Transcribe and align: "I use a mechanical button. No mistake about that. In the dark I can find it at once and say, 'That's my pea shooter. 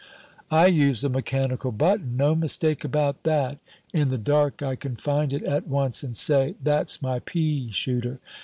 "I 0.49 0.65
use 0.65 1.03
a 1.03 1.09
mechanical 1.09 1.71
button. 1.71 2.17
No 2.17 2.33
mistake 2.33 2.83
about 2.83 3.21
that. 3.21 3.59
In 3.93 4.09
the 4.09 4.17
dark 4.17 4.63
I 4.63 4.75
can 4.75 4.95
find 4.95 5.31
it 5.31 5.43
at 5.43 5.67
once 5.67 6.01
and 6.01 6.17
say, 6.17 6.55
'That's 6.59 7.03
my 7.03 7.19
pea 7.19 7.69
shooter. 7.69 8.19